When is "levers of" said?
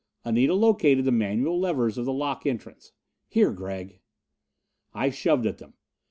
1.59-2.05